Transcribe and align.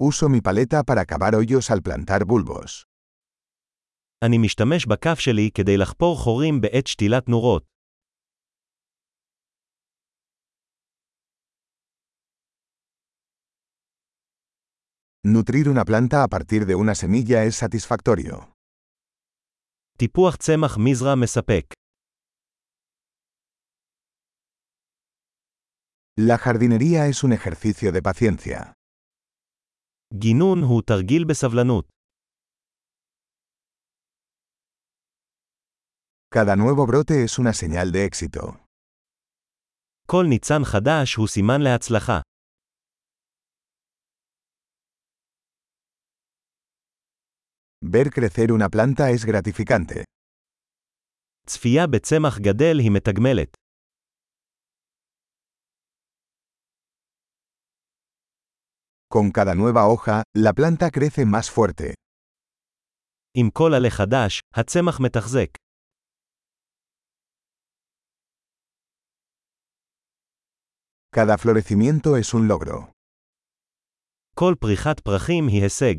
Uso 0.00 0.28
mi 0.28 0.40
paleta 0.40 0.82
para 0.84 1.04
cavar 1.04 1.34
hoyos 1.34 1.70
al 1.70 1.82
plantar 1.82 2.24
bulbos. 2.24 2.84
אני 4.24 4.38
משתמש 4.38 4.86
בכף 4.86 5.18
שלי 5.18 5.50
כדי 5.54 5.76
לחפור 5.76 6.18
חורים 6.18 6.60
בעת 6.60 6.86
שתילת 6.86 7.28
נורות. 7.28 7.64
Nutrir 15.26 15.68
una 15.68 15.84
planta 15.84 16.22
a 16.22 16.28
partir 16.28 16.64
de 16.66 16.74
una 16.74 16.94
semilla 16.94 17.44
es 17.44 17.56
satisfactorio. 17.56 18.52
טיפוח 19.98 20.36
צמח 20.36 20.78
מזרע 20.78 21.14
מספק. 21.14 21.74
La 26.20 26.38
jardinería 26.38 27.06
es 27.06 27.22
un 27.22 27.32
ejercicio 27.32 27.92
de 27.92 28.02
paciencia. 28.02 28.72
גינון 30.14 30.58
הוא 30.58 30.82
תרגיל 30.82 31.24
בסבלנות. 31.28 31.88
Cada 36.34 36.56
nuevo 36.56 36.86
brote 36.86 37.24
es 37.24 37.38
una 37.38 37.52
señal 37.52 37.90
de 37.92 38.04
éxito. 38.04 38.56
כל 40.06 40.24
ניצן 40.28 40.64
חדש 40.64 41.14
הוא 41.14 41.28
סימן 41.28 41.60
להצלחה. 41.60 42.20
Ver 47.84 48.10
crecer 48.10 48.52
una 48.52 48.68
planta 48.68 49.10
es 49.10 49.24
gratificante. 49.24 50.02
צפייה 51.46 51.86
בצמח 51.86 52.38
גדל 52.38 52.78
היא 52.78 52.90
מתגמלת. 52.94 53.61
Con 59.14 59.30
cada 59.30 59.54
nueva 59.54 59.86
hoja, 59.86 60.22
la 60.36 60.52
planta 60.52 60.90
crece 60.90 61.24
más 61.24 61.50
fuerte. 61.50 61.94
עם 63.36 63.50
כל 63.50 63.70
עלה 63.76 63.90
חדש, 63.90 64.40
הצמח 64.54 65.00
מתחזק. 65.00 65.48
Cada 71.16 71.38
florecimiento 71.38 72.16
es 72.16 72.34
un 72.34 72.48
logro. 72.48 72.92
כל 74.34 74.54
פריחת 74.60 75.00
פרחים 75.00 75.48
היא 75.48 75.62
הישג. 75.62 75.94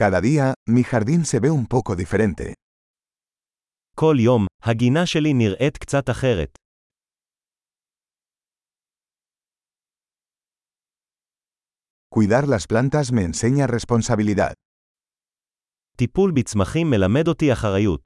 Cada 0.00 0.20
día, 0.20 0.54
mi 0.68 0.84
jardín 0.84 1.24
se 1.24 1.40
ve 1.40 1.50
un 1.50 1.66
poco 1.66 1.94
diferente. 1.96 2.52
כל 3.96 4.16
יום, 4.18 4.46
הגינה 4.62 5.06
שלי 5.06 5.32
נראית 5.34 5.76
קצת 5.76 6.10
אחרת. 6.10 6.59
Cuidar 12.10 12.48
las 12.48 12.66
plantas 12.66 13.12
me 13.12 13.22
enseña 13.22 13.66
responsabilidad. 13.66 14.54
טיפול 15.96 16.32
בצמחים 16.34 16.90
מלמד 16.90 17.28
אותי 17.28 17.52
אחריות. 17.52 18.00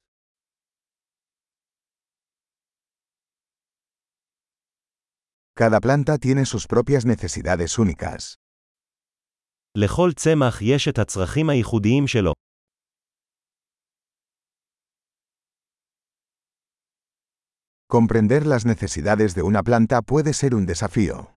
Cada 5.59 5.79
planta 5.79 6.17
tiene 6.17 6.45
sus 6.45 6.65
propias 6.67 7.05
necesidades 7.05 7.79
únicas. 7.79 8.35
לכל 9.77 10.11
צמח 10.15 10.61
יש 10.61 10.87
את 10.87 10.99
הצרכים 10.99 11.49
הייחודיים 11.49 12.07
שלו. 12.07 12.33
Comprender 17.91 18.45
las 18.45 18.65
necesidades 18.65 19.35
de 19.35 19.43
una 19.43 19.63
planta 19.63 20.01
puede 20.01 20.33
ser 20.33 20.55
un 20.55 20.65
desafío. 20.65 21.34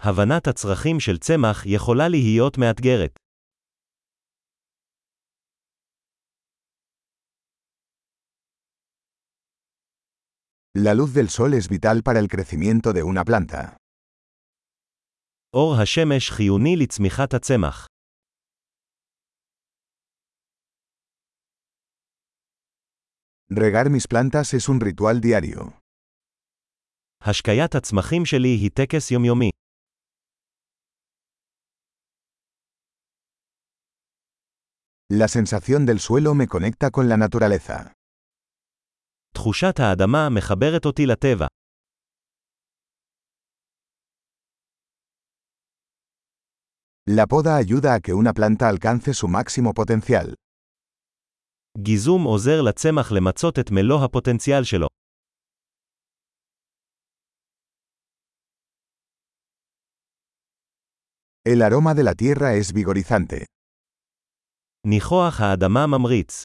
הבנת 0.00 0.46
הצרכים 0.46 1.00
של 1.00 1.18
צמח 1.18 1.66
יכולה 1.66 2.08
להיות 2.08 2.58
מאתגרת. 2.58 3.18
La 10.78 10.94
luz 10.94 11.14
del 11.14 11.30
sol 11.30 11.54
es 11.54 11.68
vital 11.68 12.02
para 12.02 12.18
el 12.20 12.28
crecimiento 12.28 12.92
de 12.92 13.02
una 13.02 13.24
planta. 13.24 13.76
אור 15.54 15.74
השמש 15.82 16.30
חיוני 16.30 16.76
לצמיחת 16.76 17.34
הצמח. 17.34 17.86
Regar 23.50 23.88
mis 23.90 24.06
plantas 24.06 24.54
es 24.54 24.68
un 24.68 24.80
ritual 24.80 25.20
diario. 25.20 25.70
השקיית 27.20 27.74
הצמחים 27.74 28.24
שלי 28.24 28.48
היא 28.48 28.70
טקס 28.70 29.10
יומיומי. 29.10 29.50
La 35.10 35.28
sensación 35.28 35.86
del 35.86 36.00
suelo 36.00 36.34
me 36.34 36.48
conecta 36.48 36.90
con 36.90 37.08
la 37.08 37.16
naturaleza. 37.16 37.92
תחושת 39.34 39.80
האדמה 39.80 40.28
מחברת 40.30 40.84
אותי 40.84 41.06
לטבע. 41.06 41.46
La 47.08 47.26
poda 47.26 47.56
ayuda 47.56 47.94
a 47.94 48.00
que 48.00 48.14
una 48.14 48.32
planta 48.32 48.68
alcance 48.68 49.14
su 49.14 49.28
máximo 49.28 49.72
potencial. 49.74 50.34
גיזום 51.78 52.24
עוזר 52.24 52.62
לצמח 52.62 53.12
למצות 53.12 53.58
את 53.58 53.70
מלוא 53.70 54.04
הפוטנציאל 54.04 54.64
שלו. 54.64 54.86
El 61.48 61.62
aroma 61.62 61.94
de 61.94 62.02
la 62.02 62.14
tierra 62.14 62.54
es 62.54 62.72
vigorizante. 62.72 63.46
ניחוח 64.86 65.40
האדמה 65.40 65.86
ממריץ. 65.86 66.42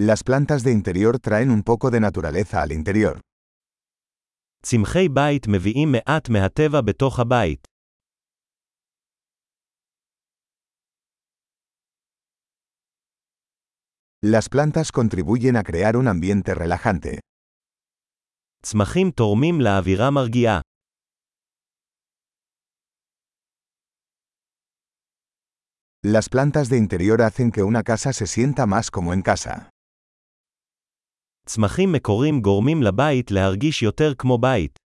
Las 0.00 0.22
plantas 0.22 0.62
de 0.62 0.70
interior 0.70 1.18
traen 1.18 1.50
un 1.50 1.62
poco 1.62 1.90
de 1.90 2.00
naturaleza 2.00 2.62
al 2.62 2.72
interior. 2.72 3.20
צמחי 4.62 5.08
בית 5.08 5.46
מביאים 5.48 5.92
מעט 5.92 6.28
מהטבע 6.28 6.80
בתוך 6.80 7.20
הבית. 7.20 7.66
Las 14.24 14.48
plantas 14.48 14.90
contribuyen 14.92 15.56
a 15.56 15.62
crear 15.62 15.96
un 15.96 16.08
ambiente 16.08 16.54
relajante. 16.54 17.18
צמחים 18.62 19.10
תורמים 19.10 19.60
לאווירה 19.60 20.10
מרגיעה. 20.10 20.60
Las 26.04 26.28
plantas 26.28 26.68
de 26.68 26.76
interior 26.76 27.22
hacen 27.22 27.50
que 27.50 27.62
una 27.62 27.82
casa 27.82 28.12
se 28.12 28.26
sienta 28.26 28.66
más 28.66 28.90
como 28.90 29.12
en 29.12 29.22
casa. 29.22 29.68
צמחים 31.46 31.92
מקורים 31.92 32.40
גורמים 32.40 32.82
לבית 32.82 33.30
להרגיש 33.30 33.82
יותר 33.82 34.14
כמו 34.18 34.38
בית. 34.38 34.78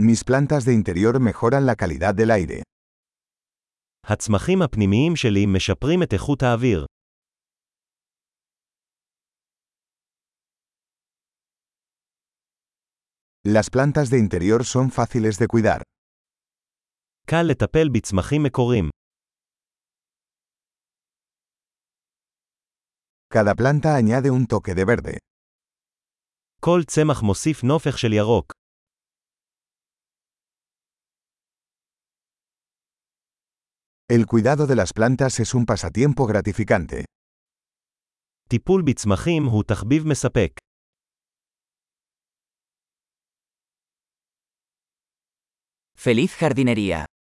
Mis 0.00 0.24
plantas 0.24 0.64
de 0.64 0.72
interior 0.72 1.20
mejoran 1.20 1.66
la 1.66 1.76
calidad 1.76 2.14
del 2.14 2.30
aire. 2.30 2.62
הצמחים 4.06 4.62
הפנימיים 4.62 5.16
שלי 5.16 5.46
משפרים 5.46 6.02
את 6.02 6.12
איכות 6.12 6.42
האוויר. 6.42 6.86
Las 13.49 13.69
plantas 13.69 14.09
de 14.09 14.19
interior 14.19 14.65
son 14.65 14.91
fáciles 14.91 15.39
de 15.39 15.47
cuidar. 15.47 15.83
Cada 23.29 23.55
planta 23.55 23.95
añade 23.95 24.31
un 24.31 24.47
toque 24.47 24.75
de 24.75 24.83
verde. 24.83 25.19
El 34.09 34.25
cuidado 34.25 34.67
de 34.67 34.75
las 34.75 34.91
plantas 34.91 35.39
es 35.39 35.53
un 35.53 35.65
pasatiempo 35.65 36.27
gratificante. 36.27 37.05
Feliz 45.99 46.35
jardinería. 46.35 47.07